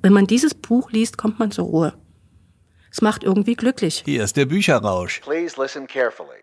Wenn 0.00 0.12
man 0.12 0.28
dieses 0.28 0.54
Buch 0.54 0.92
liest, 0.92 1.18
kommt 1.18 1.40
man 1.40 1.50
zur 1.50 1.64
Ruhe. 1.64 1.92
Es 2.92 3.02
macht 3.02 3.24
irgendwie 3.24 3.54
glücklich. 3.54 4.04
Hier 4.04 4.22
ist 4.22 4.36
der 4.36 4.46
Bücherrausch. 4.46 5.20
Please 5.22 5.60
listen 5.60 5.88
carefully. 5.88 6.38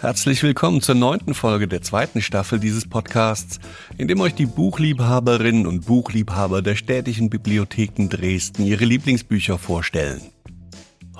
Herzlich 0.00 0.42
willkommen 0.42 0.80
zur 0.80 0.96
neunten 0.96 1.34
Folge 1.34 1.68
der 1.68 1.80
zweiten 1.82 2.20
Staffel 2.20 2.58
dieses 2.58 2.88
Podcasts, 2.88 3.60
in 3.96 4.08
dem 4.08 4.20
euch 4.20 4.34
die 4.34 4.46
Buchliebhaberinnen 4.46 5.68
und 5.68 5.86
Buchliebhaber 5.86 6.60
der 6.60 6.74
städtischen 6.74 7.30
Bibliotheken 7.30 8.08
Dresden 8.08 8.64
ihre 8.64 8.84
Lieblingsbücher 8.84 9.58
vorstellen. 9.58 10.22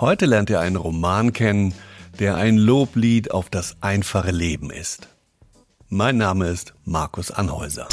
Heute 0.01 0.27
lernt 0.27 0.51
ihr 0.51 0.59
einen 0.59 0.77
Roman 0.77 1.33
kennen, 1.33 1.75
der 2.19 2.37
ein 2.37 2.57
Loblied 2.57 3.31
auf 3.31 3.51
das 3.51 3.77
einfache 3.81 4.33
Leben 4.33 4.71
ist. 4.71 5.09
Mein 5.91 6.19
Name 6.19 6.49
ist 6.49 6.75
Markus 6.85 7.31
Anhäuser. 7.31 7.89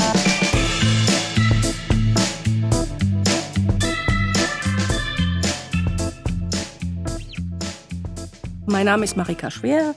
Mein 8.66 8.86
Name 8.86 9.06
ist 9.06 9.16
Marika 9.16 9.50
Schwer. 9.50 9.96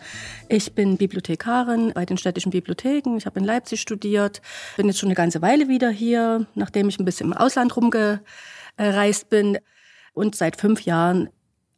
Ich 0.49 0.77
bin 0.77 0.97
Bibliothekarin 0.97 1.91
bei 1.93 2.07
den 2.07 2.19
städtischen 2.19 2.53
Bibliotheken. 2.53 3.17
Ich 3.17 3.27
habe 3.27 3.41
in 3.41 3.45
Leipzig 3.45 3.81
studiert, 3.81 4.43
bin 4.77 4.87
jetzt 4.87 5.01
schon 5.01 5.09
eine 5.09 5.17
ganze 5.17 5.43
Weile 5.43 5.67
wieder 5.67 5.91
hier, 5.91 6.47
nachdem 6.55 6.89
ich 6.89 7.01
ein 7.01 7.05
bisschen 7.05 7.33
im 7.33 7.37
Ausland 7.37 7.75
rumgereist 7.77 9.29
bin 9.29 9.59
und 10.13 10.37
seit 10.37 10.61
fünf 10.61 10.83
Jahren 10.83 11.31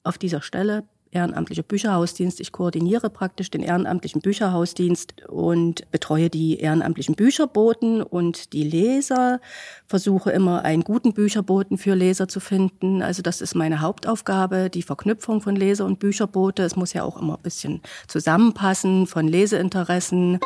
auf 0.04 0.18
dieser 0.18 0.42
Stelle 0.42 0.84
ehrenamtlicher 1.12 1.62
Bücherhausdienst. 1.62 2.40
Ich 2.40 2.52
koordiniere 2.52 3.10
praktisch 3.10 3.50
den 3.50 3.62
ehrenamtlichen 3.62 4.20
Bücherhausdienst 4.20 5.26
und 5.28 5.90
betreue 5.90 6.30
die 6.30 6.58
ehrenamtlichen 6.58 7.14
Bücherboten 7.14 8.02
und 8.02 8.52
die 8.52 8.64
Leser, 8.64 9.40
versuche 9.86 10.30
immer 10.30 10.64
einen 10.64 10.84
guten 10.84 11.12
Bücherboten 11.12 11.78
für 11.78 11.94
Leser 11.94 12.28
zu 12.28 12.40
finden. 12.40 13.02
Also 13.02 13.22
das 13.22 13.40
ist 13.40 13.54
meine 13.54 13.80
Hauptaufgabe, 13.80 14.70
die 14.70 14.82
Verknüpfung 14.82 15.40
von 15.40 15.56
Leser 15.56 15.84
und 15.84 15.98
Bücherbote. 15.98 16.62
Es 16.62 16.76
muss 16.76 16.92
ja 16.92 17.02
auch 17.02 17.20
immer 17.20 17.34
ein 17.34 17.42
bisschen 17.42 17.80
zusammenpassen 18.06 19.06
von 19.06 19.26
Leseinteressen. 19.26 20.38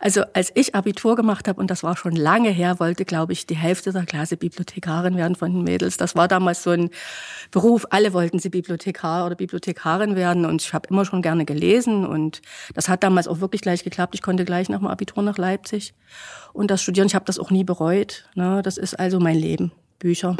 Also 0.00 0.22
als 0.34 0.52
ich 0.54 0.74
Abitur 0.74 1.16
gemacht 1.16 1.48
habe, 1.48 1.60
und 1.60 1.70
das 1.70 1.82
war 1.82 1.96
schon 1.96 2.14
lange 2.14 2.50
her, 2.50 2.78
wollte, 2.78 3.04
glaube 3.04 3.32
ich, 3.32 3.46
die 3.46 3.56
Hälfte 3.56 3.92
der 3.92 4.04
Klasse 4.04 4.36
Bibliothekarin 4.36 5.16
werden 5.16 5.36
von 5.36 5.52
den 5.52 5.62
Mädels. 5.62 5.96
Das 5.96 6.14
war 6.14 6.28
damals 6.28 6.62
so 6.62 6.70
ein 6.70 6.90
Beruf. 7.50 7.86
Alle 7.90 8.12
wollten 8.12 8.38
sie 8.38 8.50
Bibliothekar 8.50 9.26
oder 9.26 9.34
Bibliothekarin 9.34 10.16
werden. 10.16 10.44
Und 10.44 10.62
ich 10.62 10.72
habe 10.74 10.88
immer 10.90 11.04
schon 11.04 11.22
gerne 11.22 11.44
gelesen. 11.44 12.06
Und 12.06 12.42
das 12.74 12.88
hat 12.88 13.02
damals 13.02 13.28
auch 13.28 13.40
wirklich 13.40 13.62
gleich 13.62 13.84
geklappt. 13.84 14.14
Ich 14.14 14.22
konnte 14.22 14.44
gleich 14.44 14.68
nach 14.68 14.78
dem 14.78 14.88
Abitur 14.88 15.22
nach 15.22 15.38
Leipzig. 15.38 15.94
Und 16.52 16.70
das 16.70 16.82
Studieren, 16.82 17.06
ich 17.06 17.14
habe 17.14 17.24
das 17.24 17.38
auch 17.38 17.50
nie 17.50 17.64
bereut. 17.64 18.28
Ne? 18.34 18.62
Das 18.62 18.76
ist 18.76 18.98
also 18.98 19.20
mein 19.20 19.36
Leben. 19.36 19.72
Bücher. 19.98 20.36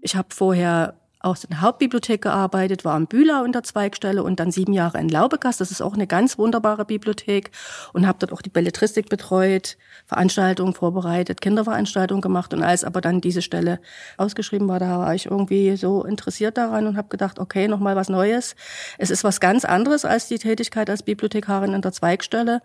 Ich 0.00 0.16
habe 0.16 0.28
vorher 0.30 0.94
auch 1.24 1.36
in 1.42 1.50
der 1.50 1.60
Hauptbibliothek 1.62 2.22
gearbeitet, 2.22 2.84
war 2.84 2.94
am 2.94 3.06
Bühler 3.06 3.44
in 3.44 3.52
der 3.52 3.62
Zweigstelle 3.62 4.22
und 4.22 4.40
dann 4.40 4.50
sieben 4.50 4.72
Jahre 4.72 4.98
in 4.98 5.08
Laubegast. 5.08 5.60
Das 5.60 5.70
ist 5.70 5.80
auch 5.80 5.94
eine 5.94 6.06
ganz 6.06 6.38
wunderbare 6.38 6.84
Bibliothek 6.84 7.50
und 7.92 8.06
habe 8.06 8.18
dort 8.20 8.32
auch 8.32 8.42
die 8.42 8.50
Belletristik 8.50 9.08
betreut, 9.08 9.76
Veranstaltungen 10.06 10.74
vorbereitet, 10.74 11.40
Kinderveranstaltungen 11.40 12.20
gemacht 12.20 12.52
und 12.52 12.62
als 12.62 12.84
aber 12.84 13.00
dann 13.00 13.20
diese 13.20 13.42
Stelle 13.42 13.80
ausgeschrieben 14.16 14.68
war, 14.68 14.78
da 14.78 14.98
war 14.98 15.14
ich 15.14 15.26
irgendwie 15.26 15.76
so 15.76 16.04
interessiert 16.04 16.58
daran 16.58 16.86
und 16.86 16.96
habe 16.96 17.08
gedacht, 17.08 17.38
okay, 17.38 17.68
noch 17.68 17.80
mal 17.80 17.96
was 17.96 18.08
Neues. 18.08 18.54
Es 18.98 19.10
ist 19.10 19.24
was 19.24 19.40
ganz 19.40 19.64
anderes 19.64 20.04
als 20.04 20.28
die 20.28 20.38
Tätigkeit 20.38 20.90
als 20.90 21.02
Bibliothekarin 21.02 21.72
in 21.72 21.82
der 21.82 21.92
Zweigstelle. 21.92 22.60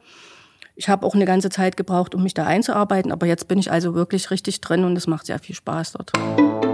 Ich 0.76 0.88
habe 0.88 1.06
auch 1.06 1.16
eine 1.16 1.26
ganze 1.26 1.50
Zeit 1.50 1.76
gebraucht, 1.76 2.16
um 2.16 2.24
mich 2.24 2.34
da 2.34 2.46
einzuarbeiten, 2.46 3.12
aber 3.12 3.26
jetzt 3.26 3.48
bin 3.48 3.60
ich 3.60 3.72
also 3.72 3.96
wirklich 3.96 4.32
richtig 4.32 4.62
drin 4.62 4.84
und 4.86 4.96
es 4.96 5.08
macht 5.08 5.26
sehr 5.26 5.40
viel 5.40 5.56
Spaß 5.56 5.94
dort. 5.94 6.69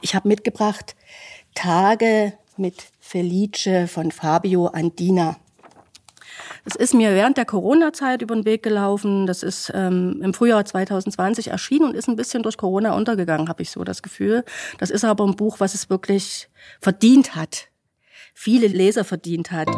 Ich 0.00 0.14
habe 0.14 0.28
mitgebracht 0.28 0.96
Tage 1.54 2.32
mit 2.56 2.84
Felice 3.00 3.88
von 3.88 4.10
Fabio 4.10 4.66
Andina. 4.66 5.36
Das 6.64 6.76
ist 6.76 6.92
mir 6.92 7.12
während 7.14 7.36
der 7.36 7.46
Corona-Zeit 7.46 8.20
über 8.22 8.34
den 8.34 8.44
Weg 8.44 8.62
gelaufen. 8.62 9.26
Das 9.26 9.42
ist 9.42 9.72
ähm, 9.74 10.20
im 10.22 10.34
Frühjahr 10.34 10.64
2020 10.64 11.48
erschienen 11.48 11.86
und 11.86 11.94
ist 11.94 12.08
ein 12.08 12.16
bisschen 12.16 12.42
durch 12.42 12.56
Corona 12.56 12.94
untergegangen, 12.94 13.48
habe 13.48 13.62
ich 13.62 13.70
so 13.70 13.84
das 13.84 14.02
Gefühl. 14.02 14.44
Das 14.78 14.90
ist 14.90 15.04
aber 15.04 15.24
ein 15.24 15.36
Buch, 15.36 15.60
was 15.60 15.74
es 15.74 15.88
wirklich 15.88 16.48
verdient 16.80 17.34
hat, 17.34 17.68
viele 18.34 18.66
Leser 18.66 19.04
verdient 19.04 19.50
hat. 19.50 19.68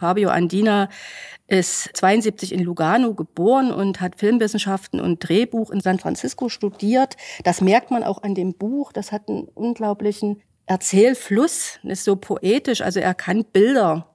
Fabio 0.00 0.30
Andina 0.30 0.88
ist 1.46 1.90
72 1.94 2.52
in 2.52 2.62
Lugano 2.62 3.14
geboren 3.14 3.70
und 3.70 4.00
hat 4.00 4.16
Filmwissenschaften 4.16 5.00
und 5.00 5.18
Drehbuch 5.28 5.70
in 5.70 5.80
San 5.80 5.98
Francisco 5.98 6.48
studiert. 6.48 7.16
Das 7.44 7.60
merkt 7.60 7.90
man 7.90 8.02
auch 8.02 8.22
an 8.22 8.34
dem 8.34 8.54
Buch. 8.54 8.92
Das 8.92 9.12
hat 9.12 9.28
einen 9.28 9.44
unglaublichen 9.54 10.40
Erzählfluss, 10.66 11.80
ist 11.82 12.04
so 12.04 12.16
poetisch. 12.16 12.80
Also 12.80 13.00
er 13.00 13.12
kann 13.12 13.44
Bilder 13.44 14.06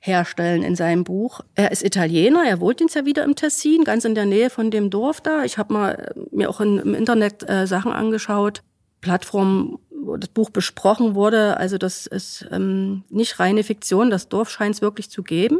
herstellen 0.00 0.62
in 0.62 0.74
seinem 0.74 1.04
Buch. 1.04 1.40
Er 1.54 1.70
ist 1.70 1.84
Italiener, 1.84 2.44
er 2.46 2.60
wohnt 2.60 2.80
jetzt 2.80 2.94
ja 2.94 3.04
wieder 3.04 3.24
im 3.24 3.36
Tessin, 3.36 3.84
ganz 3.84 4.04
in 4.04 4.14
der 4.14 4.26
Nähe 4.26 4.50
von 4.50 4.70
dem 4.70 4.90
Dorf 4.90 5.20
da. 5.20 5.44
Ich 5.44 5.58
habe 5.58 5.72
mal 5.72 5.90
äh, 5.92 6.20
mir 6.30 6.50
auch 6.50 6.60
im 6.60 6.94
Internet 6.94 7.48
äh, 7.48 7.66
Sachen 7.66 7.92
angeschaut, 7.92 8.62
Plattformen, 9.00 9.78
das 10.18 10.28
Buch 10.28 10.50
besprochen 10.50 11.14
wurde. 11.14 11.56
Also 11.56 11.78
das 11.78 12.06
ist 12.06 12.46
ähm, 12.50 13.04
nicht 13.08 13.38
reine 13.38 13.64
Fiktion, 13.64 14.10
das 14.10 14.28
Dorf 14.28 14.50
scheint 14.50 14.76
es 14.76 14.82
wirklich 14.82 15.10
zu 15.10 15.22
geben. 15.22 15.58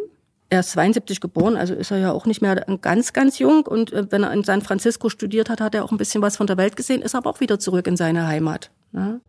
Er 0.51 0.61
ist 0.61 0.71
72 0.71 1.21
geboren, 1.21 1.57
also 1.57 1.75
ist 1.75 1.91
er 1.91 1.99
ja 1.99 2.13
auch 2.13 2.25
nicht 2.25 2.41
mehr 2.41 2.55
ganz, 2.81 3.13
ganz 3.13 3.39
jung. 3.39 3.67
Und 3.67 3.93
äh, 3.93 4.11
wenn 4.11 4.23
er 4.23 4.33
in 4.33 4.45
San 4.45 4.63
Francisco 4.63 5.11
studiert 5.11 5.51
hat, 5.51 5.61
hat 5.61 5.75
er 5.75 5.85
auch 5.85 5.93
ein 5.93 5.99
bisschen 5.99 6.23
was 6.23 6.39
von 6.39 6.47
der 6.47 6.57
Welt 6.57 6.75
gesehen, 6.75 7.03
ist 7.03 7.15
aber 7.15 7.29
auch 7.29 7.41
wieder 7.41 7.59
zurück 7.59 7.87
in 7.87 7.99
seine 7.99 8.27
Heimat. 8.27 8.71
Ne? 8.93 9.21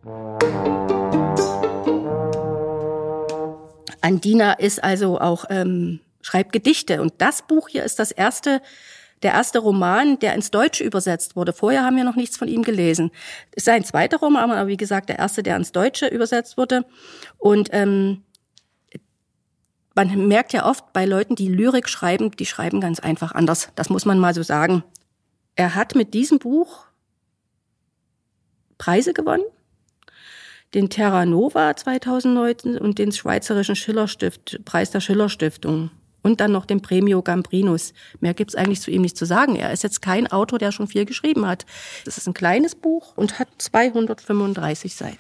Andina 4.02 4.54
ist 4.54 4.82
also 4.82 5.20
auch, 5.20 5.46
ähm, 5.50 6.00
schreibt 6.22 6.54
Gedichte. 6.54 7.02
Und 7.02 7.14
das 7.18 7.42
Buch 7.42 7.68
hier 7.68 7.84
ist 7.84 8.00
das 8.00 8.12
erste, 8.12 8.62
der 9.24 9.34
erste 9.34 9.60
Roman, 9.60 10.20
der 10.20 10.34
ins 10.34 10.52
Deutsche 10.52 10.84
übersetzt 10.84 11.36
wurde. 11.36 11.54
Vorher 11.54 11.84
haben 11.84 11.98
wir 11.98 12.04
noch 12.04 12.16
nichts 12.16 12.38
von 12.38 12.48
ihm 12.48 12.64
gelesen. 12.64 13.12
Es 13.52 13.64
ist 13.64 13.70
ein 13.70 13.84
zweiter 13.84 14.18
Roman, 14.18 14.52
aber 14.52 14.68
wie 14.68 14.78
gesagt, 14.78 15.10
der 15.10 15.20
erste, 15.20 15.44
der 15.44 15.58
ins 15.58 15.72
Deutsche 15.72 16.08
übersetzt 16.08 16.58
wurde. 16.58 16.86
Und 17.38 17.70
ähm, 17.72 18.24
man 19.96 20.28
merkt 20.28 20.54
ja 20.54 20.66
oft 20.66 20.94
bei 20.94 21.06
Leuten, 21.06 21.36
die 21.36 21.50
Lyrik 21.50 21.90
schreiben, 21.90 22.32
die 22.32 22.46
schreiben 22.46 22.80
ganz 22.80 23.00
einfach 23.00 23.34
anders. 23.34 23.70
Das 23.76 23.90
muss 23.90 24.06
man 24.06 24.20
mal 24.20 24.34
so 24.34 24.44
sagen. 24.44 24.84
Er 25.56 25.76
hat 25.76 25.96
mit 25.96 26.14
diesem 26.14 26.40
Buch 26.40 26.86
Preise 28.78 29.14
gewonnen. 29.14 29.44
Den 30.74 30.90
Terra 30.90 31.26
Nova 31.26 31.76
2019 31.76 32.78
und 32.78 33.00
den 33.00 33.12
Schweizerischen 33.12 33.76
Schillerstift, 33.76 34.64
Preis 34.64 34.92
der 34.92 35.02
Schillerstiftung. 35.02 35.92
Und 36.22 36.42
dann 36.42 36.52
noch 36.52 36.66
den 36.66 36.82
Premio 36.82 37.22
Gambrinus. 37.22 37.94
Mehr 38.20 38.34
gibt's 38.34 38.56
eigentlich 38.56 38.82
zu 38.82 38.92
ihm 38.92 39.02
nicht 39.02 39.18
zu 39.18 39.26
sagen. 39.26 39.56
Er 39.56 39.72
ist 39.72 39.84
jetzt 39.84 40.02
kein 40.02 40.28
Autor, 40.28 40.60
der 40.60 40.72
schon 40.72 40.88
viel 40.88 41.06
geschrieben 41.06 41.48
hat. 41.48 41.66
Das 42.06 42.18
ist 42.18 42.28
ein 42.28 42.34
kleines 42.34 42.76
Buch 42.76 43.14
und 43.16 43.40
hat 43.40 43.48
235 43.58 44.96
Seiten. 44.96 45.18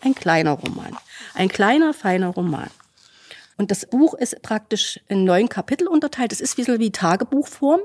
Ein 0.00 0.14
kleiner 0.14 0.52
Roman. 0.52 0.96
Ein 1.34 1.48
kleiner, 1.48 1.92
feiner 1.92 2.28
Roman. 2.28 2.70
Und 3.58 3.70
das 3.70 3.86
Buch 3.86 4.14
ist 4.14 4.40
praktisch 4.42 5.00
in 5.08 5.24
neun 5.24 5.48
Kapitel 5.48 5.88
unterteilt. 5.88 6.32
Es 6.32 6.40
ist 6.40 6.56
wie 6.56 6.64
so 6.64 6.78
wie 6.78 6.92
Tagebuchform. 6.92 7.80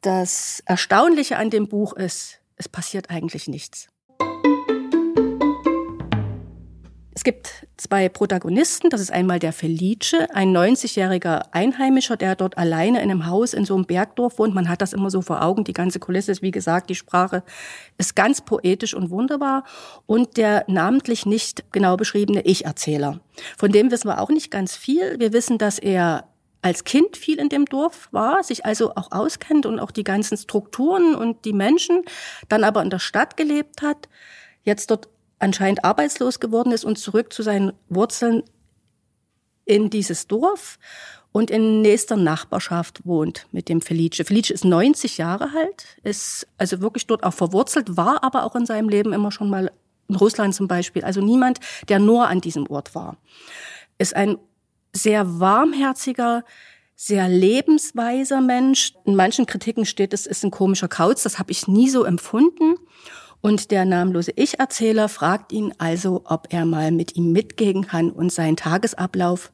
Das 0.00 0.62
Erstaunliche 0.66 1.36
an 1.36 1.50
dem 1.50 1.68
Buch 1.68 1.92
ist, 1.92 2.40
es 2.56 2.68
passiert 2.68 3.10
eigentlich 3.10 3.46
nichts. 3.46 3.88
Es 7.24 7.32
gibt 7.32 7.66
zwei 7.78 8.10
Protagonisten. 8.10 8.90
Das 8.90 9.00
ist 9.00 9.10
einmal 9.10 9.38
der 9.38 9.54
Felice, 9.54 10.28
ein 10.34 10.54
90-jähriger 10.54 11.46
Einheimischer, 11.52 12.18
der 12.18 12.36
dort 12.36 12.58
alleine 12.58 12.98
in 12.98 13.10
einem 13.10 13.24
Haus 13.24 13.54
in 13.54 13.64
so 13.64 13.74
einem 13.74 13.86
Bergdorf 13.86 14.38
wohnt. 14.38 14.54
Man 14.54 14.68
hat 14.68 14.82
das 14.82 14.92
immer 14.92 15.08
so 15.08 15.22
vor 15.22 15.40
Augen. 15.40 15.64
Die 15.64 15.72
ganze 15.72 16.00
Kulisse 16.00 16.32
ist, 16.32 16.42
wie 16.42 16.50
gesagt, 16.50 16.90
die 16.90 16.94
Sprache 16.94 17.42
ist 17.96 18.14
ganz 18.14 18.42
poetisch 18.42 18.92
und 18.92 19.08
wunderbar. 19.08 19.64
Und 20.04 20.36
der 20.36 20.66
namentlich 20.68 21.24
nicht 21.24 21.64
genau 21.72 21.96
beschriebene 21.96 22.42
Ich-Erzähler. 22.42 23.20
Von 23.56 23.72
dem 23.72 23.90
wissen 23.90 24.08
wir 24.08 24.20
auch 24.20 24.28
nicht 24.28 24.50
ganz 24.50 24.76
viel. 24.76 25.18
Wir 25.18 25.32
wissen, 25.32 25.56
dass 25.56 25.78
er 25.78 26.28
als 26.60 26.84
Kind 26.84 27.16
viel 27.16 27.38
in 27.38 27.48
dem 27.48 27.64
Dorf 27.64 28.08
war, 28.10 28.42
sich 28.42 28.66
also 28.66 28.96
auch 28.96 29.12
auskennt 29.12 29.64
und 29.64 29.78
auch 29.80 29.92
die 29.92 30.04
ganzen 30.04 30.36
Strukturen 30.36 31.14
und 31.14 31.46
die 31.46 31.54
Menschen, 31.54 32.02
dann 32.50 32.64
aber 32.64 32.82
in 32.82 32.90
der 32.90 32.98
Stadt 32.98 33.38
gelebt 33.38 33.80
hat, 33.80 34.10
jetzt 34.62 34.90
dort 34.90 35.08
anscheinend 35.38 35.84
arbeitslos 35.84 36.40
geworden 36.40 36.72
ist 36.72 36.84
und 36.84 36.98
zurück 36.98 37.32
zu 37.32 37.42
seinen 37.42 37.72
Wurzeln 37.88 38.42
in 39.64 39.90
dieses 39.90 40.26
Dorf 40.26 40.78
und 41.32 41.50
in 41.50 41.82
nächster 41.82 42.16
Nachbarschaft 42.16 43.04
wohnt 43.04 43.48
mit 43.50 43.68
dem 43.68 43.80
Felice. 43.80 44.24
Felice 44.24 44.50
ist 44.50 44.64
90 44.64 45.18
Jahre 45.18 45.50
alt, 45.56 45.98
ist 46.02 46.46
also 46.58 46.80
wirklich 46.80 47.06
dort 47.06 47.24
auch 47.24 47.34
verwurzelt, 47.34 47.96
war 47.96 48.22
aber 48.22 48.44
auch 48.44 48.54
in 48.54 48.66
seinem 48.66 48.88
Leben 48.88 49.12
immer 49.12 49.32
schon 49.32 49.50
mal 49.50 49.72
in 50.08 50.14
Russland 50.16 50.54
zum 50.54 50.68
Beispiel. 50.68 51.02
Also 51.02 51.20
niemand, 51.20 51.58
der 51.88 51.98
nur 51.98 52.28
an 52.28 52.40
diesem 52.40 52.68
Ort 52.68 52.94
war. 52.94 53.16
Ist 53.98 54.14
ein 54.14 54.38
sehr 54.92 55.40
warmherziger, 55.40 56.44
sehr 56.94 57.28
lebensweiser 57.28 58.40
Mensch. 58.40 58.94
In 59.04 59.16
manchen 59.16 59.46
Kritiken 59.46 59.86
steht, 59.86 60.12
es 60.12 60.26
ist 60.26 60.44
ein 60.44 60.50
komischer 60.50 60.88
Kauz. 60.88 61.22
Das 61.24 61.38
habe 61.38 61.50
ich 61.50 61.66
nie 61.66 61.88
so 61.88 62.04
empfunden. 62.04 62.76
Und 63.44 63.70
der 63.70 63.84
namenlose 63.84 64.32
Ich-Erzähler 64.36 65.10
fragt 65.10 65.52
ihn 65.52 65.74
also, 65.76 66.22
ob 66.24 66.46
er 66.48 66.64
mal 66.64 66.90
mit 66.90 67.14
ihm 67.14 67.30
mitgehen 67.30 67.86
kann 67.86 68.10
und 68.10 68.32
seinen 68.32 68.56
Tagesablauf 68.56 69.52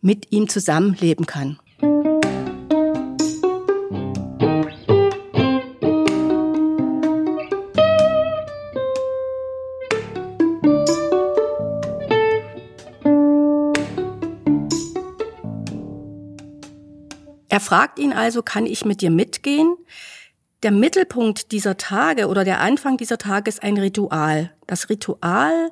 mit 0.00 0.30
ihm 0.30 0.48
zusammenleben 0.48 1.26
kann. 1.26 1.58
Er 17.48 17.58
fragt 17.58 17.98
ihn 17.98 18.12
also, 18.12 18.42
kann 18.42 18.66
ich 18.66 18.84
mit 18.84 19.00
dir 19.00 19.10
mitgehen? 19.10 19.74
Der 20.64 20.70
Mittelpunkt 20.70 21.52
dieser 21.52 21.76
Tage 21.76 22.26
oder 22.26 22.42
der 22.42 22.58
Anfang 22.60 22.96
dieser 22.96 23.18
Tage 23.18 23.50
ist 23.50 23.62
ein 23.62 23.76
Ritual. 23.76 24.50
Das 24.66 24.88
Ritual 24.88 25.70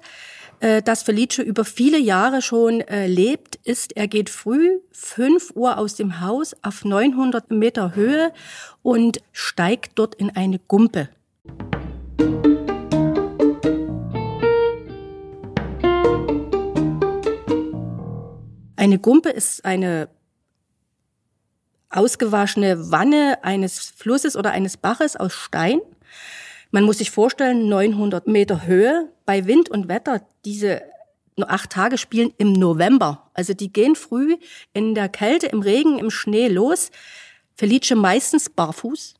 äh, 0.60 0.82
das 0.82 1.02
Felice 1.02 1.40
über 1.40 1.64
viele 1.64 1.98
Jahre 1.98 2.42
schon 2.42 2.82
äh, 2.82 3.06
lebt, 3.06 3.56
ist, 3.64 3.96
er 3.96 4.06
geht 4.06 4.28
früh 4.28 4.80
5 4.90 5.52
Uhr 5.54 5.78
aus 5.78 5.94
dem 5.94 6.20
Haus 6.20 6.54
auf 6.60 6.84
900 6.84 7.50
Meter 7.52 7.94
Höhe 7.94 8.34
und 8.82 9.22
steigt 9.32 9.92
dort 9.94 10.14
in 10.14 10.28
eine 10.36 10.58
Gumpe. 10.58 11.08
Eine 18.76 18.98
Gumpe 18.98 19.30
ist 19.30 19.64
eine 19.64 20.10
ausgewaschene 21.92 22.90
Wanne 22.90 23.38
eines 23.42 23.78
Flusses 23.78 24.36
oder 24.36 24.50
eines 24.50 24.76
Baches 24.76 25.16
aus 25.16 25.34
Stein. 25.34 25.80
Man 26.70 26.84
muss 26.84 26.98
sich 26.98 27.10
vorstellen, 27.10 27.68
900 27.68 28.26
Meter 28.26 28.66
Höhe 28.66 29.12
bei 29.26 29.46
Wind 29.46 29.68
und 29.68 29.88
Wetter. 29.88 30.22
Diese 30.44 30.82
acht 31.40 31.70
Tage 31.70 31.98
spielen 31.98 32.32
im 32.38 32.52
November. 32.52 33.30
Also 33.34 33.54
die 33.54 33.72
gehen 33.72 33.96
früh 33.96 34.36
in 34.72 34.94
der 34.94 35.08
Kälte, 35.08 35.46
im 35.46 35.60
Regen, 35.60 35.98
im 35.98 36.10
Schnee 36.10 36.48
los. 36.48 36.90
Felice 37.54 37.94
meistens 37.94 38.48
barfuß. 38.50 39.14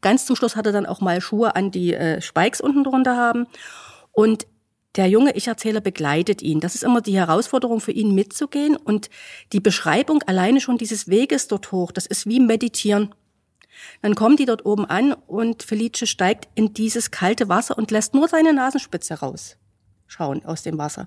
Ganz 0.00 0.26
zum 0.26 0.36
Schluss 0.36 0.56
hat 0.56 0.66
er 0.66 0.72
dann 0.72 0.86
auch 0.86 1.00
mal 1.00 1.20
Schuhe 1.20 1.56
an, 1.56 1.70
die 1.70 1.94
äh, 1.94 2.20
Spikes 2.20 2.60
unten 2.60 2.84
drunter 2.84 3.16
haben. 3.16 3.46
Und 4.12 4.46
der 4.98 5.08
junge 5.08 5.34
Ich-Erzähler 5.36 5.80
begleitet 5.80 6.42
ihn. 6.42 6.60
Das 6.60 6.74
ist 6.74 6.84
immer 6.84 7.00
die 7.00 7.16
Herausforderung 7.16 7.80
für 7.80 7.92
ihn 7.92 8.14
mitzugehen. 8.14 8.76
Und 8.76 9.08
die 9.52 9.60
Beschreibung 9.60 10.22
alleine 10.24 10.60
schon 10.60 10.76
dieses 10.76 11.08
Weges 11.08 11.48
dort 11.48 11.72
hoch, 11.72 11.92
das 11.92 12.04
ist 12.04 12.26
wie 12.26 12.40
meditieren. 12.40 13.14
Dann 14.02 14.16
kommen 14.16 14.36
die 14.36 14.44
dort 14.44 14.66
oben 14.66 14.84
an 14.86 15.12
und 15.12 15.62
Felice 15.62 16.06
steigt 16.06 16.48
in 16.56 16.74
dieses 16.74 17.12
kalte 17.12 17.48
Wasser 17.48 17.78
und 17.78 17.92
lässt 17.92 18.12
nur 18.12 18.26
seine 18.28 18.52
Nasenspitze 18.52 19.14
raus 19.14 19.56
schauen 20.10 20.42
aus 20.46 20.62
dem 20.62 20.78
Wasser. 20.78 21.06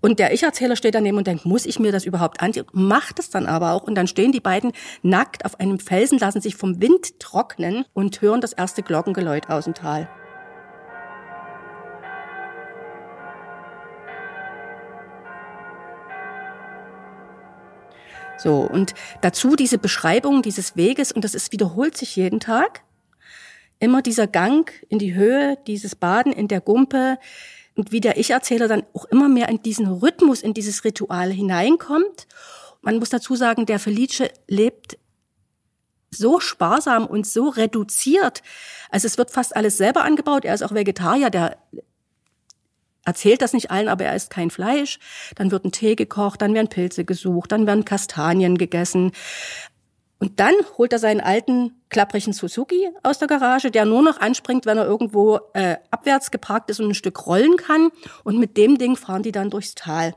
Und 0.00 0.18
der 0.18 0.32
Ich-Erzähler 0.32 0.74
steht 0.74 0.96
daneben 0.96 1.16
und 1.16 1.26
denkt, 1.28 1.46
muss 1.46 1.66
ich 1.66 1.78
mir 1.78 1.92
das 1.92 2.04
überhaupt 2.04 2.42
ansehen? 2.42 2.66
Macht 2.72 3.20
es 3.20 3.30
dann 3.30 3.46
aber 3.46 3.72
auch. 3.72 3.84
Und 3.84 3.94
dann 3.94 4.08
stehen 4.08 4.32
die 4.32 4.40
beiden 4.40 4.72
nackt 5.02 5.44
auf 5.44 5.60
einem 5.60 5.78
Felsen, 5.78 6.18
lassen 6.18 6.40
sich 6.40 6.56
vom 6.56 6.80
Wind 6.80 7.20
trocknen 7.20 7.84
und 7.94 8.20
hören 8.20 8.40
das 8.40 8.52
erste 8.52 8.82
Glockengeläut 8.82 9.48
aus 9.48 9.64
dem 9.64 9.74
Tal. 9.74 10.08
So, 18.42 18.60
und 18.60 18.94
dazu 19.20 19.54
diese 19.54 19.76
Beschreibung 19.76 20.40
dieses 20.40 20.74
Weges, 20.74 21.12
und 21.12 21.24
das 21.24 21.34
ist, 21.34 21.52
wiederholt 21.52 21.96
sich 21.96 22.16
jeden 22.16 22.40
Tag. 22.40 22.82
Immer 23.78 24.00
dieser 24.00 24.26
Gang 24.26 24.72
in 24.88 24.98
die 24.98 25.14
Höhe, 25.14 25.58
dieses 25.66 25.94
Baden 25.94 26.32
in 26.32 26.48
der 26.48 26.60
Gumpe, 26.60 27.18
und 27.76 27.92
wie 27.92 28.00
der 28.00 28.18
Ich-Erzähler 28.18 28.68
dann 28.68 28.82
auch 28.94 29.04
immer 29.06 29.28
mehr 29.28 29.48
in 29.48 29.62
diesen 29.62 29.86
Rhythmus, 29.86 30.42
in 30.42 30.54
dieses 30.54 30.84
Ritual 30.84 31.30
hineinkommt. 31.30 32.26
Man 32.82 32.98
muss 32.98 33.10
dazu 33.10 33.36
sagen, 33.36 33.66
der 33.66 33.78
Felice 33.78 34.30
lebt 34.48 34.98
so 36.10 36.40
sparsam 36.40 37.06
und 37.06 37.26
so 37.26 37.48
reduziert. 37.48 38.42
Also 38.90 39.06
es 39.06 39.16
wird 39.16 39.30
fast 39.30 39.54
alles 39.54 39.76
selber 39.76 40.02
angebaut. 40.02 40.44
Er 40.44 40.54
ist 40.54 40.62
auch 40.62 40.74
Vegetarier. 40.74 41.30
Der 41.30 41.56
erzählt 43.04 43.42
das 43.42 43.52
nicht 43.52 43.70
allen, 43.70 43.88
aber 43.88 44.04
er 44.04 44.16
isst 44.16 44.30
kein 44.30 44.50
Fleisch. 44.50 44.98
Dann 45.36 45.50
wird 45.50 45.64
ein 45.64 45.72
Tee 45.72 45.96
gekocht, 45.96 46.42
dann 46.42 46.54
werden 46.54 46.68
Pilze 46.68 47.04
gesucht, 47.04 47.52
dann 47.52 47.66
werden 47.66 47.84
Kastanien 47.84 48.58
gegessen. 48.58 49.12
Und 50.18 50.38
dann 50.38 50.52
holt 50.76 50.92
er 50.92 50.98
seinen 50.98 51.22
alten 51.22 51.82
klapprigen 51.88 52.34
Suzuki 52.34 52.90
aus 53.02 53.18
der 53.18 53.26
Garage, 53.26 53.70
der 53.70 53.86
nur 53.86 54.02
noch 54.02 54.20
anspringt, 54.20 54.66
wenn 54.66 54.76
er 54.76 54.84
irgendwo 54.84 55.40
äh, 55.54 55.76
abwärts 55.90 56.30
geparkt 56.30 56.68
ist 56.70 56.78
und 56.78 56.88
ein 56.88 56.94
Stück 56.94 57.26
rollen 57.26 57.56
kann. 57.56 57.88
Und 58.22 58.38
mit 58.38 58.58
dem 58.58 58.76
Ding 58.76 58.96
fahren 58.96 59.22
die 59.22 59.32
dann 59.32 59.48
durchs 59.48 59.74
Tal. 59.74 60.14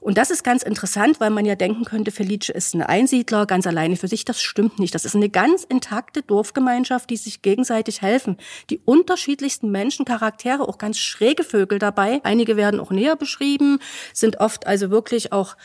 Und 0.00 0.18
das 0.18 0.30
ist 0.30 0.44
ganz 0.44 0.62
interessant, 0.62 1.20
weil 1.20 1.30
man 1.30 1.44
ja 1.44 1.54
denken 1.54 1.84
könnte, 1.84 2.10
Felice 2.10 2.50
ist 2.50 2.74
ein 2.74 2.82
Einsiedler, 2.82 3.46
ganz 3.46 3.66
alleine 3.66 3.96
für 3.96 4.08
sich. 4.08 4.24
Das 4.24 4.40
stimmt 4.40 4.78
nicht. 4.78 4.94
Das 4.94 5.04
ist 5.04 5.16
eine 5.16 5.28
ganz 5.28 5.64
intakte 5.64 6.22
Dorfgemeinschaft, 6.22 7.10
die 7.10 7.16
sich 7.16 7.42
gegenseitig 7.42 8.02
helfen. 8.02 8.36
Die 8.70 8.80
unterschiedlichsten 8.84 9.70
Menschen, 9.70 10.04
Charaktere, 10.04 10.68
auch 10.68 10.78
ganz 10.78 10.98
schräge 10.98 11.44
Vögel 11.44 11.78
dabei. 11.78 12.20
Einige 12.24 12.56
werden 12.56 12.80
auch 12.80 12.90
näher 12.90 13.16
beschrieben, 13.16 13.78
sind 14.12 14.40
oft 14.40 14.66
also 14.66 14.90
wirklich 14.90 15.32
auch, 15.32 15.56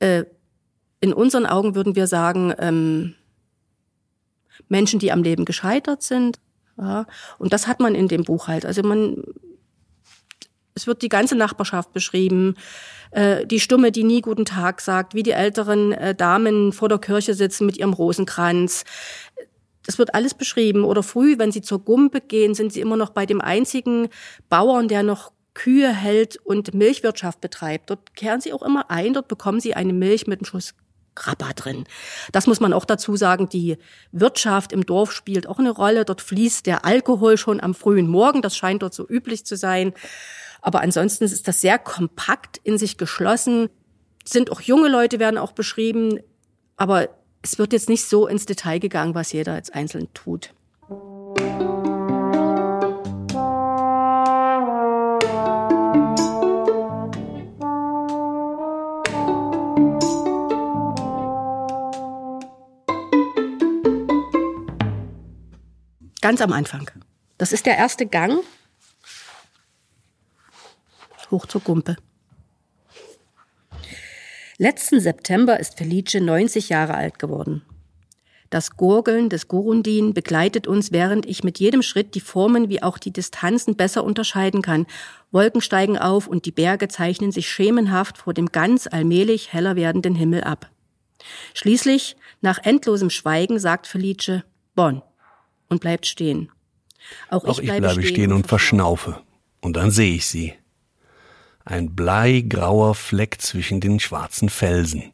äh, 0.00 0.24
in 1.00 1.12
unseren 1.12 1.46
Augen 1.46 1.74
würden 1.74 1.94
wir 1.96 2.06
sagen, 2.06 2.52
ähm, 2.58 3.14
Menschen, 4.68 4.98
die 4.98 5.12
am 5.12 5.22
Leben 5.22 5.44
gescheitert 5.44 6.02
sind. 6.02 6.40
Ja, 6.76 7.06
und 7.38 7.52
das 7.52 7.66
hat 7.66 7.80
man 7.80 7.94
in 7.94 8.08
dem 8.08 8.22
Buch 8.24 8.48
halt. 8.48 8.64
Also 8.64 8.82
man, 8.82 9.24
es 10.78 10.86
wird 10.86 11.02
die 11.02 11.08
ganze 11.08 11.36
Nachbarschaft 11.36 11.92
beschrieben 11.92 12.54
äh, 13.10 13.46
die 13.46 13.60
Stumme, 13.60 13.92
die 13.92 14.04
nie 14.04 14.20
guten 14.20 14.44
Tag 14.44 14.80
sagt, 14.80 15.14
wie 15.14 15.22
die 15.22 15.32
älteren 15.32 15.92
äh, 15.92 16.14
Damen 16.14 16.72
vor 16.72 16.88
der 16.88 16.98
Kirche 16.98 17.34
sitzen 17.34 17.66
mit 17.66 17.76
ihrem 17.76 17.92
Rosenkranz. 17.92 18.84
Das 19.84 19.98
wird 19.98 20.14
alles 20.14 20.34
beschrieben. 20.34 20.84
Oder 20.84 21.02
früh, 21.02 21.38
wenn 21.38 21.52
sie 21.52 21.62
zur 21.62 21.80
Gumpe 21.80 22.20
gehen, 22.20 22.54
sind 22.54 22.72
sie 22.72 22.80
immer 22.80 22.96
noch 22.96 23.10
bei 23.10 23.24
dem 23.24 23.40
einzigen 23.40 24.08
Bauern, 24.48 24.88
der 24.88 25.02
noch 25.02 25.32
Kühe 25.54 25.92
hält 25.92 26.36
und 26.36 26.74
Milchwirtschaft 26.74 27.40
betreibt. 27.40 27.90
Dort 27.90 28.14
kehren 28.14 28.40
sie 28.40 28.52
auch 28.52 28.62
immer 28.62 28.90
ein, 28.90 29.14
dort 29.14 29.28
bekommen 29.28 29.60
sie 29.60 29.74
eine 29.74 29.92
Milch 29.92 30.26
mit 30.26 30.40
einem 30.40 30.44
Schuss 30.44 30.74
Grappa 31.14 31.52
drin. 31.52 31.84
Das 32.30 32.46
muss 32.46 32.60
man 32.60 32.72
auch 32.72 32.84
dazu 32.84 33.16
sagen, 33.16 33.48
die 33.48 33.76
Wirtschaft 34.12 34.72
im 34.72 34.86
Dorf 34.86 35.10
spielt 35.10 35.48
auch 35.48 35.58
eine 35.58 35.70
Rolle. 35.70 36.04
Dort 36.04 36.20
fließt 36.20 36.64
der 36.64 36.84
Alkohol 36.84 37.36
schon 37.36 37.60
am 37.60 37.74
frühen 37.74 38.06
Morgen, 38.06 38.40
das 38.40 38.56
scheint 38.56 38.82
dort 38.82 38.94
so 38.94 39.08
üblich 39.08 39.44
zu 39.44 39.56
sein. 39.56 39.94
Aber 40.60 40.80
ansonsten 40.80 41.24
ist 41.24 41.46
das 41.48 41.60
sehr 41.60 41.78
kompakt 41.78 42.58
in 42.62 42.78
sich 42.78 42.96
geschlossen. 42.98 43.68
Sind 44.24 44.50
auch 44.50 44.60
junge 44.60 44.88
Leute, 44.88 45.18
werden 45.18 45.38
auch 45.38 45.52
beschrieben. 45.52 46.20
Aber 46.76 47.08
es 47.42 47.58
wird 47.58 47.72
jetzt 47.72 47.88
nicht 47.88 48.04
so 48.04 48.26
ins 48.26 48.46
Detail 48.46 48.78
gegangen, 48.78 49.14
was 49.14 49.32
jeder 49.32 49.56
jetzt 49.56 49.74
einzeln 49.74 50.12
tut. 50.14 50.52
Ganz 66.20 66.40
am 66.42 66.52
Anfang. 66.52 66.90
Das 67.38 67.52
ist 67.52 67.64
der 67.64 67.78
erste 67.78 68.04
Gang 68.04 68.40
hoch 71.30 71.46
zur 71.46 71.60
Gumpe. 71.60 71.96
Letzten 74.60 74.98
September 74.98 75.60
ist 75.60 75.78
Felice 75.78 76.20
90 76.20 76.68
Jahre 76.68 76.94
alt 76.94 77.20
geworden. 77.20 77.62
Das 78.50 78.76
Gurgeln 78.76 79.28
des 79.28 79.46
Gurundin 79.46 80.14
begleitet 80.14 80.66
uns, 80.66 80.90
während 80.90 81.26
ich 81.26 81.44
mit 81.44 81.60
jedem 81.60 81.82
Schritt 81.82 82.14
die 82.14 82.20
Formen 82.20 82.68
wie 82.68 82.82
auch 82.82 82.98
die 82.98 83.12
Distanzen 83.12 83.76
besser 83.76 84.02
unterscheiden 84.02 84.62
kann. 84.62 84.86
Wolken 85.30 85.60
steigen 85.60 85.98
auf 85.98 86.26
und 86.26 86.46
die 86.46 86.50
Berge 86.50 86.88
zeichnen 86.88 87.30
sich 87.30 87.48
schemenhaft 87.48 88.18
vor 88.18 88.32
dem 88.34 88.46
ganz 88.46 88.86
allmählich 88.86 89.52
heller 89.52 89.76
werdenden 89.76 90.14
Himmel 90.14 90.44
ab. 90.44 90.70
Schließlich, 91.52 92.16
nach 92.40 92.58
endlosem 92.62 93.10
Schweigen, 93.10 93.58
sagt 93.58 93.86
Felice 93.86 94.44
Bonn 94.74 95.02
und 95.68 95.80
bleibt 95.80 96.06
stehen. 96.06 96.50
Auch 97.28 97.44
ich, 97.44 97.50
Auch 97.50 97.58
ich 97.58 97.66
bleibe, 97.66 97.80
bleibe 97.82 98.02
stehen, 98.02 98.14
stehen 98.14 98.32
und 98.32 98.46
verschnaufe. 98.46 99.20
Und 99.60 99.76
dann 99.76 99.90
sehe 99.90 100.14
ich 100.14 100.26
sie 100.26 100.54
ein 101.68 101.94
bleigrauer 101.94 102.94
Fleck 102.94 103.40
zwischen 103.40 103.80
den 103.80 104.00
schwarzen 104.00 104.48
Felsen. 104.48 105.12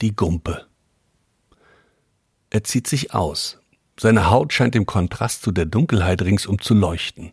Die 0.00 0.16
Gumpe. 0.16 0.66
Er 2.48 2.64
zieht 2.64 2.86
sich 2.86 3.12
aus. 3.12 3.58
Seine 4.00 4.30
Haut 4.30 4.54
scheint 4.54 4.74
im 4.74 4.86
Kontrast 4.86 5.42
zu 5.42 5.52
der 5.52 5.66
Dunkelheit 5.66 6.22
ringsum 6.22 6.60
zu 6.60 6.74
leuchten. 6.74 7.32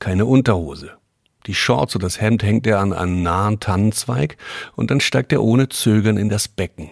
Keine 0.00 0.26
Unterhose. 0.26 0.98
Die 1.46 1.54
Shorts 1.54 1.96
oder 1.96 2.06
das 2.06 2.20
Hemd 2.20 2.42
hängt 2.42 2.66
er 2.66 2.80
an 2.80 2.92
einen 2.92 3.22
nahen 3.22 3.58
Tannenzweig 3.58 4.36
und 4.76 4.90
dann 4.90 5.00
steigt 5.00 5.32
er 5.32 5.42
ohne 5.42 5.70
Zögern 5.70 6.18
in 6.18 6.28
das 6.28 6.46
Becken. 6.46 6.90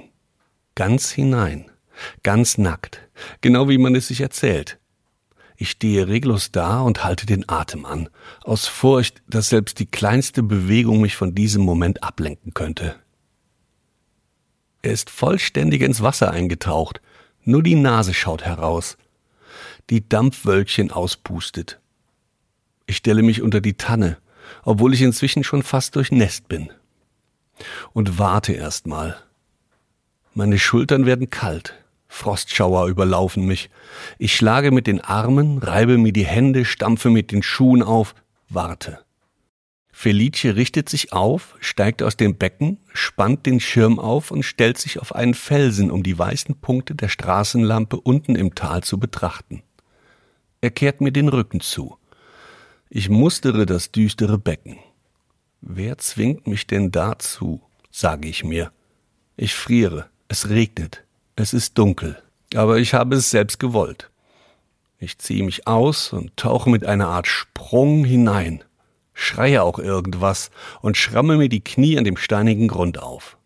Ganz 0.74 1.10
hinein. 1.10 1.70
Ganz 2.22 2.56
nackt. 2.56 3.06
Genau 3.42 3.68
wie 3.68 3.78
man 3.78 3.94
es 3.94 4.08
sich 4.08 4.22
erzählt. 4.22 4.78
Ich 5.62 5.70
stehe 5.70 6.08
reglos 6.08 6.50
da 6.50 6.80
und 6.80 7.04
halte 7.04 7.24
den 7.24 7.48
Atem 7.48 7.86
an, 7.86 8.08
aus 8.42 8.66
Furcht, 8.66 9.22
dass 9.28 9.50
selbst 9.50 9.78
die 9.78 9.86
kleinste 9.86 10.42
Bewegung 10.42 11.00
mich 11.00 11.14
von 11.14 11.36
diesem 11.36 11.62
Moment 11.62 12.02
ablenken 12.02 12.52
könnte. 12.52 12.96
Er 14.82 14.90
ist 14.90 15.08
vollständig 15.08 15.82
ins 15.82 16.02
Wasser 16.02 16.32
eingetaucht, 16.32 17.00
nur 17.44 17.62
die 17.62 17.76
Nase 17.76 18.12
schaut 18.12 18.42
heraus, 18.42 18.96
die 19.88 20.08
Dampfwölkchen 20.08 20.90
auspustet. 20.90 21.78
Ich 22.86 22.96
stelle 22.96 23.22
mich 23.22 23.40
unter 23.40 23.60
die 23.60 23.74
Tanne, 23.74 24.18
obwohl 24.64 24.92
ich 24.94 25.02
inzwischen 25.02 25.44
schon 25.44 25.62
fast 25.62 25.94
durchnässt 25.94 26.48
bin. 26.48 26.72
Und 27.92 28.18
warte 28.18 28.52
erst 28.52 28.88
mal. 28.88 29.16
Meine 30.34 30.58
Schultern 30.58 31.06
werden 31.06 31.30
kalt, 31.30 31.81
Frostschauer 32.12 32.88
überlaufen 32.88 33.46
mich. 33.46 33.70
Ich 34.18 34.36
schlage 34.36 34.70
mit 34.70 34.86
den 34.86 35.00
Armen, 35.00 35.58
reibe 35.58 35.96
mir 35.96 36.12
die 36.12 36.26
Hände, 36.26 36.66
stampfe 36.66 37.08
mit 37.08 37.32
den 37.32 37.42
Schuhen 37.42 37.82
auf, 37.82 38.14
warte. 38.50 38.98
Felice 39.90 40.54
richtet 40.54 40.90
sich 40.90 41.14
auf, 41.14 41.56
steigt 41.58 42.02
aus 42.02 42.18
dem 42.18 42.36
Becken, 42.36 42.78
spannt 42.92 43.46
den 43.46 43.60
Schirm 43.60 43.98
auf 43.98 44.30
und 44.30 44.42
stellt 44.42 44.76
sich 44.76 45.00
auf 45.00 45.14
einen 45.14 45.32
Felsen, 45.32 45.90
um 45.90 46.02
die 46.02 46.16
weißen 46.16 46.60
Punkte 46.60 46.94
der 46.94 47.08
Straßenlampe 47.08 47.98
unten 47.98 48.36
im 48.36 48.54
Tal 48.54 48.82
zu 48.82 48.98
betrachten. 49.00 49.62
Er 50.60 50.70
kehrt 50.70 51.00
mir 51.00 51.12
den 51.12 51.28
Rücken 51.28 51.60
zu. 51.60 51.96
Ich 52.90 53.08
mustere 53.08 53.64
das 53.64 53.90
düstere 53.90 54.38
Becken. 54.38 54.76
Wer 55.62 55.96
zwingt 55.96 56.46
mich 56.46 56.66
denn 56.66 56.90
dazu, 56.90 57.62
sage 57.90 58.28
ich 58.28 58.44
mir. 58.44 58.70
Ich 59.36 59.54
friere, 59.54 60.10
es 60.28 60.50
regnet, 60.50 61.04
es 61.36 61.54
ist 61.54 61.78
dunkel, 61.78 62.22
aber 62.54 62.78
ich 62.78 62.94
habe 62.94 63.16
es 63.16 63.30
selbst 63.30 63.58
gewollt. 63.58 64.10
Ich 64.98 65.18
ziehe 65.18 65.44
mich 65.44 65.66
aus 65.66 66.12
und 66.12 66.36
tauche 66.36 66.70
mit 66.70 66.86
einer 66.86 67.08
Art 67.08 67.26
Sprung 67.26 68.04
hinein, 68.04 68.62
schreie 69.14 69.62
auch 69.62 69.78
irgendwas 69.78 70.50
und 70.80 70.96
schramme 70.96 71.36
mir 71.36 71.48
die 71.48 71.64
Knie 71.64 71.98
an 71.98 72.04
dem 72.04 72.16
steinigen 72.16 72.68
Grund 72.68 73.02
auf. 73.02 73.36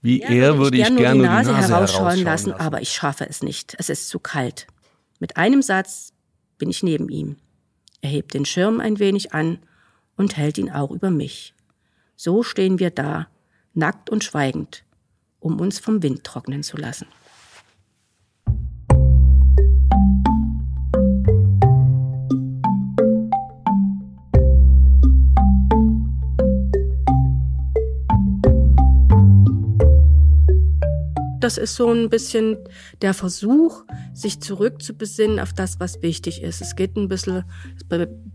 Wie 0.00 0.20
ja, 0.20 0.28
er 0.28 0.58
würde 0.58 0.78
ich, 0.78 0.84
gerne 0.96 1.22
die 1.22 1.28
Nase, 1.28 1.50
die 1.50 1.56
Nase 1.56 1.68
herausschauen 1.68 2.22
lassen, 2.22 2.50
lassen, 2.50 2.52
aber 2.52 2.82
ich 2.82 2.90
schaffe 2.90 3.28
es 3.28 3.42
nicht. 3.42 3.76
Es 3.78 3.88
ist 3.88 4.08
zu 4.08 4.18
kalt. 4.18 4.66
Mit 5.20 5.36
einem 5.36 5.62
Satz 5.62 6.12
bin 6.58 6.70
ich 6.70 6.82
neben 6.82 7.08
ihm. 7.08 7.36
Er 8.00 8.10
hebt 8.10 8.34
den 8.34 8.44
Schirm 8.44 8.80
ein 8.80 8.98
wenig 8.98 9.32
an 9.32 9.60
und 10.16 10.36
hält 10.36 10.58
ihn 10.58 10.70
auch 10.70 10.90
über 10.90 11.10
mich. 11.10 11.54
So 12.16 12.42
stehen 12.42 12.80
wir 12.80 12.90
da, 12.90 13.28
nackt 13.74 14.10
und 14.10 14.24
schweigend, 14.24 14.84
um 15.42 15.60
uns 15.60 15.78
vom 15.78 16.02
Wind 16.02 16.24
trocknen 16.24 16.62
zu 16.62 16.76
lassen. 16.76 17.06
das 31.52 31.58
ist 31.58 31.74
so 31.74 31.90
ein 31.92 32.08
bisschen 32.08 32.56
der 33.02 33.12
Versuch, 33.12 33.84
sich 34.14 34.40
zurückzubesinnen 34.40 35.38
auf 35.38 35.52
das, 35.52 35.80
was 35.80 36.00
wichtig 36.00 36.40
ist. 36.40 36.62
Es 36.62 36.76
geht 36.76 36.96
ein 36.96 37.08
bisschen, 37.08 37.44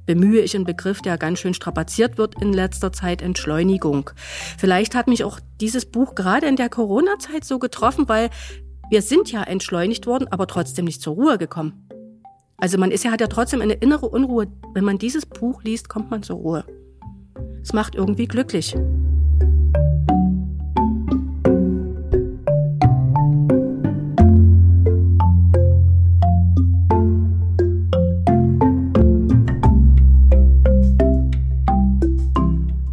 bemühe 0.08 0.42
ich 0.42 0.56
einen 0.56 0.66
Begriff, 0.66 1.02
der 1.04 1.20
ganz 1.20 1.38
schön 1.38 1.54
strapaziert 1.54 2.18
wird 2.18 2.42
in 2.42 2.52
letzter 2.54 2.92
Zeit, 2.92 3.22
Entschleunigung. 3.22 4.10
Vielleicht 4.58 4.96
hat 4.96 5.08
mich 5.08 5.24
auch 5.24 5.40
dieses 5.62 5.86
Buch 5.86 6.16
gerade 6.16 6.48
in 6.48 6.56
der 6.56 6.70
Corona-Zeit 6.70 7.44
so 7.44 7.60
getroffen, 7.60 8.10
weil 8.10 8.32
wir 8.90 9.04
sind 9.04 9.32
ja 9.32 9.44
entschleunigt 9.44 10.08
worden, 10.08 10.28
aber 10.32 10.48
trotzdem 10.48 10.86
nicht 10.86 11.02
zur 11.02 11.14
Ruhe 11.14 11.38
gekommen. 11.38 11.88
Also 12.58 12.80
man 12.80 12.90
ist 12.90 13.04
ja, 13.04 13.12
hat 13.12 13.22
ja 13.22 13.28
trotzdem 13.28 13.62
eine 13.62 13.74
innere 13.74 14.10
Unruhe. 14.10 14.48
Wenn 14.74 14.84
man 14.84 14.98
dieses 14.98 15.28
Buch 15.28 15.62
liest, 15.64 15.90
kommt 15.90 16.10
man 16.10 16.24
zur 16.24 16.38
Ruhe. 16.38 16.66
Es 17.62 17.74
macht 17.74 17.94
irgendwie 17.94 18.26
glücklich. 18.26 18.76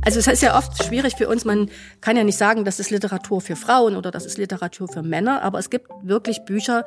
Also 0.05 0.19
es 0.19 0.27
ist 0.27 0.43
ja 0.43 0.59
oft 0.59 0.85
schwierig 0.85 1.15
für 1.17 1.29
uns, 1.29 1.47
man 1.47 1.71
kann 2.03 2.17
ja 2.17 2.25
nicht 2.25 2.37
sagen, 2.37 2.67
das 2.67 2.79
ist 2.79 2.91
Literatur 2.91 3.41
für 3.41 3.57
Frauen 3.57 3.97
oder 3.97 4.11
das 4.11 4.27
ist 4.27 4.37
Literatur 4.37 4.87
für 4.87 5.03
Männer, 5.03 5.41
aber 5.41 5.59
es 5.59 5.71
gibt 5.71 5.89
wirklich 6.03 6.45
Bücher, 6.45 6.85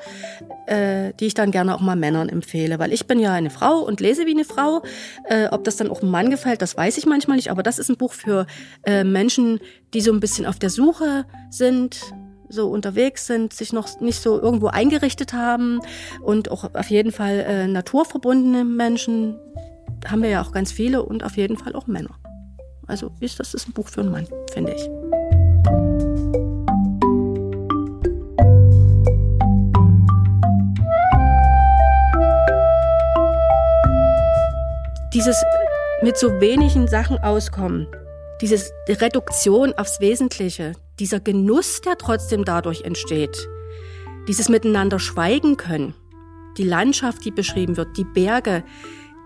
äh, 0.68 1.14
die 1.20 1.26
ich 1.26 1.34
dann 1.34 1.50
gerne 1.50 1.74
auch 1.74 1.82
mal 1.82 1.96
Männern 1.96 2.30
empfehle, 2.30 2.78
weil 2.78 2.94
ich 2.94 3.08
bin 3.08 3.20
ja 3.20 3.34
eine 3.34 3.50
Frau 3.50 3.80
und 3.80 4.02
lese 4.02 4.28
wie 4.28 4.32
eine 4.32 4.46
Frau. 4.46 4.84
Äh, 5.26 5.48
ob 5.48 5.64
das 5.64 5.78
dann 5.78 5.90
auch 5.90 6.04
einem 6.04 6.12
Mann 6.12 6.30
gefällt, 6.30 6.62
das 6.62 6.78
weiß 6.78 7.00
ich 7.00 7.08
manchmal 7.08 7.38
nicht, 7.38 7.50
aber 7.50 7.64
das 7.64 7.80
ist 7.80 7.90
ein 7.90 7.98
Buch 7.98 8.14
für 8.14 8.46
äh, 8.86 9.04
Menschen, 9.04 9.62
die 9.96 10.02
so 10.02 10.14
ein 10.14 10.20
bisschen 10.20 10.46
auf 10.46 10.60
der 10.60 10.70
Suche 10.70 11.26
sind, 11.50 12.00
so 12.50 12.70
unterwegs 12.70 13.26
sind, 13.26 13.52
sich 13.52 13.74
noch 13.74 14.00
nicht 14.00 14.22
so 14.22 14.40
irgendwo 14.40 14.68
eingerichtet 14.68 15.34
haben. 15.34 15.80
Und 16.22 16.52
auch 16.52 16.76
auf 16.76 16.90
jeden 16.92 17.12
Fall 17.12 17.40
äh, 17.40 17.68
naturverbundene 17.68 18.64
Menschen 18.64 19.40
haben 20.06 20.22
wir 20.22 20.30
ja 20.30 20.42
auch 20.44 20.52
ganz 20.52 20.72
viele 20.72 21.02
und 21.02 21.24
auf 21.24 21.36
jeden 21.36 21.58
Fall 21.58 21.76
auch 21.76 21.88
Männer. 21.88 22.16
Also 22.88 23.12
ist 23.20 23.40
das 23.40 23.54
ist 23.54 23.68
ein 23.68 23.74
Buch 23.74 23.90
für 23.90 24.02
einen 24.02 24.12
Mann, 24.12 24.28
finde 24.54 24.74
ich. 24.74 24.90
Dieses 35.14 35.44
mit 36.02 36.18
so 36.18 36.40
wenigen 36.40 36.88
Sachen 36.88 37.18
auskommen, 37.18 37.88
diese 38.40 38.72
Reduktion 38.88 39.74
aufs 39.74 40.00
Wesentliche, 40.00 40.74
dieser 41.00 41.20
Genuss, 41.20 41.82
der 41.82 41.98
trotzdem 41.98 42.46
dadurch 42.46 42.84
entsteht, 42.84 43.48
dieses 44.28 44.48
Miteinander 44.48 45.00
schweigen 45.00 45.58
können, 45.58 45.96
die 46.58 46.64
Landschaft, 46.64 47.26
die 47.26 47.32
beschrieben 47.32 47.78
wird, 47.78 47.98
die 47.98 48.04
Berge, 48.04 48.64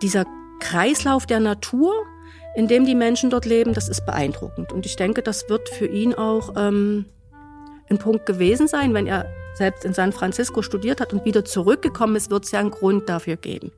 dieser 0.01 0.25
Kreislauf 0.59 1.25
der 1.25 1.41
Natur, 1.41 2.05
in 2.55 2.67
dem 2.67 2.85
die 2.85 2.95
Menschen 2.95 3.29
dort 3.29 3.45
leben, 3.45 3.73
das 3.73 3.87
ist 3.87 4.05
beeindruckend. 4.05 4.71
Und 4.71 4.85
ich 4.85 4.95
denke, 4.95 5.21
das 5.21 5.49
wird 5.49 5.69
für 5.69 5.87
ihn 5.87 6.13
auch 6.13 6.53
ähm, 6.57 7.05
ein 7.89 7.97
Punkt 7.97 8.25
gewesen 8.25 8.67
sein, 8.67 8.93
wenn 8.93 9.07
er 9.07 9.25
selbst 9.53 9.85
in 9.85 9.93
San 9.93 10.11
Francisco 10.11 10.61
studiert 10.61 11.01
hat 11.01 11.13
und 11.13 11.25
wieder 11.25 11.45
zurückgekommen 11.45 12.15
ist, 12.15 12.31
wird 12.31 12.45
es 12.45 12.51
ja 12.51 12.59
einen 12.59 12.71
Grund 12.71 13.09
dafür 13.09 13.35
geben, 13.35 13.71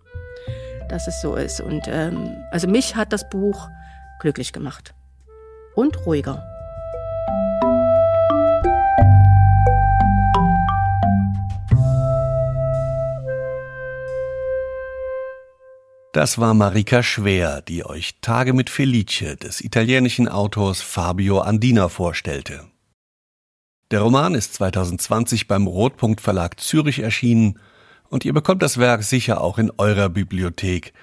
dass 0.89 1.07
es 1.07 1.21
so 1.21 1.35
ist. 1.35 1.61
Und 1.61 1.83
ähm, 1.87 2.35
also 2.51 2.67
mich 2.67 2.95
hat 2.95 3.11
das 3.13 3.27
Buch 3.29 3.69
glücklich 4.19 4.53
gemacht 4.53 4.93
und 5.75 6.05
ruhiger. 6.05 6.43
Das 16.23 16.37
war 16.37 16.53
Marika 16.53 17.03
Schwer, 17.03 17.61
die 17.61 17.85
euch 17.85 18.15
Tage 18.21 18.53
mit 18.53 18.69
Felice 18.69 19.35
des 19.35 19.59
italienischen 19.59 20.29
Autors 20.29 20.79
Fabio 20.79 21.41
Andina 21.41 21.89
vorstellte. 21.89 22.63
Der 23.91 23.99
Roman 23.99 24.33
ist 24.33 24.53
2020 24.53 25.49
beim 25.49 25.67
Rotpunkt 25.67 26.21
Verlag 26.21 26.61
Zürich 26.61 26.99
erschienen 26.99 27.59
und 28.07 28.23
ihr 28.23 28.31
bekommt 28.31 28.61
das 28.61 28.77
Werk 28.77 29.03
sicher 29.03 29.41
auch 29.41 29.57
in 29.57 29.69
eurer 29.77 30.07
Bibliothek, 30.07 30.93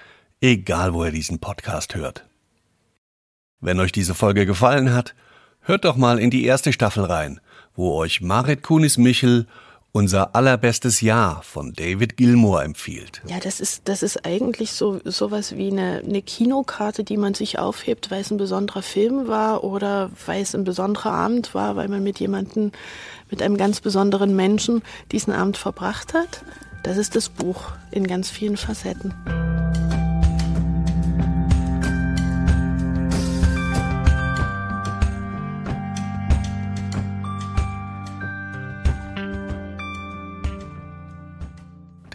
egal 0.41 0.95
wo 0.95 1.05
ihr 1.05 1.11
diesen 1.11 1.37
Podcast 1.37 1.93
hört. 1.93 2.27
Wenn 3.59 3.79
euch 3.79 3.91
diese 3.91 4.15
Folge 4.15 4.47
gefallen 4.47 4.91
hat, 4.91 5.13
hört 5.59 5.85
doch 5.85 5.97
mal 5.97 6.17
in 6.17 6.31
die 6.31 6.45
erste 6.45 6.73
Staffel 6.73 7.03
rein, 7.03 7.39
wo 7.75 7.93
euch 7.93 8.21
Marit 8.21 8.63
Kunis-Michel 8.63 9.45
unser 9.93 10.35
allerbestes 10.35 11.01
Jahr 11.01 11.43
von 11.43 11.73
David 11.73 12.15
Gilmour 12.15 12.63
empfiehlt. 12.63 13.21
Ja, 13.27 13.39
das 13.39 13.59
ist, 13.59 13.81
das 13.85 14.03
ist 14.03 14.25
eigentlich 14.25 14.71
so 14.71 14.99
sowas 15.03 15.57
wie 15.57 15.69
eine, 15.71 16.01
eine 16.05 16.21
Kinokarte, 16.21 17.03
die 17.03 17.17
man 17.17 17.33
sich 17.33 17.59
aufhebt, 17.59 18.09
weil 18.09 18.21
es 18.21 18.31
ein 18.31 18.37
besonderer 18.37 18.81
Film 18.81 19.27
war 19.27 19.63
oder 19.63 20.09
weil 20.25 20.41
es 20.41 20.55
ein 20.55 20.63
besonderer 20.63 21.11
Abend 21.11 21.53
war, 21.53 21.75
weil 21.75 21.89
man 21.89 22.03
mit 22.03 22.19
jemandem, 22.19 22.71
mit 23.29 23.41
einem 23.41 23.57
ganz 23.57 23.81
besonderen 23.81 24.35
Menschen 24.35 24.81
diesen 25.11 25.33
Abend 25.33 25.57
verbracht 25.57 26.13
hat. 26.13 26.43
Das 26.83 26.97
ist 26.97 27.15
das 27.15 27.29
Buch 27.29 27.73
in 27.91 28.07
ganz 28.07 28.29
vielen 28.29 28.57
Facetten. 28.57 29.13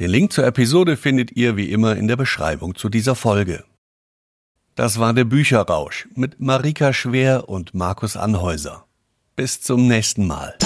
Den 0.06 0.12
Link 0.12 0.32
zur 0.32 0.46
Episode 0.46 0.96
findet 0.96 1.32
ihr 1.32 1.56
wie 1.56 1.72
immer 1.72 1.96
in 1.96 2.06
der 2.06 2.14
Beschreibung 2.14 2.76
zu 2.76 2.88
dieser 2.88 3.16
Folge. 3.16 3.64
Das 4.76 5.00
war 5.00 5.12
der 5.12 5.24
Bücherrausch 5.24 6.06
mit 6.14 6.38
Marika 6.38 6.92
Schwer 6.92 7.48
und 7.48 7.74
Markus 7.74 8.16
Anhäuser. 8.16 8.86
Bis 9.34 9.60
zum 9.62 9.88
nächsten 9.88 10.24
Mal. 10.28 10.56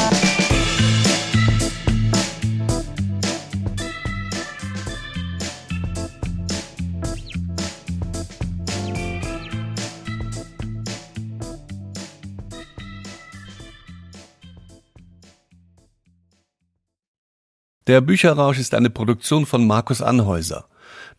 Der 17.91 18.01
Bücherrausch 18.01 18.61
ist 18.61 18.73
eine 18.75 18.89
Produktion 18.89 19.47
von 19.47 19.67
Markus 19.67 20.01
Anhäuser. 20.01 20.69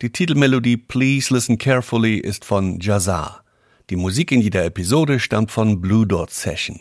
Die 0.02 0.10
Titelmelodie 0.10 0.78
Please 0.78 1.34
Listen 1.34 1.58
Carefully 1.58 2.16
ist 2.16 2.46
von 2.46 2.80
Jazar. 2.80 3.44
Die 3.90 3.98
Musik 3.98 4.32
in 4.32 4.40
jeder 4.40 4.64
Episode 4.64 5.20
stammt 5.20 5.52
von 5.52 5.82
Blue 5.82 6.08
Dot 6.08 6.32
Session. 6.32 6.80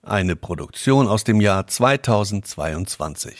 Eine 0.00 0.34
Produktion 0.34 1.08
aus 1.08 1.24
dem 1.24 1.42
Jahr 1.42 1.66
2022. 1.66 3.36